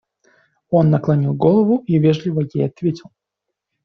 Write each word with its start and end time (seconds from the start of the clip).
Он 0.71 0.89
наклонил 0.89 1.35
голову 1.35 1.83
и 1.85 1.99
вежливо 1.99 2.41
ей 2.55 2.65
ответил. 2.65 3.11